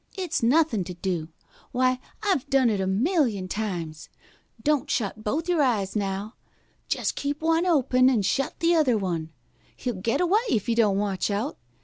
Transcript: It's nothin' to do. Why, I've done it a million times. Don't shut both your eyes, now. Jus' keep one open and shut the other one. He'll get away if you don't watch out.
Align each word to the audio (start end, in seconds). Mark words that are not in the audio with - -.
It's 0.17 0.41
nothin' 0.41 0.83
to 0.85 0.95
do. 0.95 1.27
Why, 1.71 1.99
I've 2.23 2.49
done 2.49 2.71
it 2.71 2.81
a 2.81 2.87
million 2.87 3.47
times. 3.47 4.09
Don't 4.63 4.89
shut 4.89 5.23
both 5.23 5.47
your 5.47 5.61
eyes, 5.61 5.95
now. 5.95 6.33
Jus' 6.87 7.11
keep 7.11 7.39
one 7.43 7.67
open 7.67 8.09
and 8.09 8.25
shut 8.25 8.55
the 8.61 8.73
other 8.73 8.97
one. 8.97 9.29
He'll 9.75 9.93
get 10.01 10.19
away 10.19 10.41
if 10.49 10.67
you 10.67 10.73
don't 10.75 10.97
watch 10.97 11.29
out. 11.29 11.55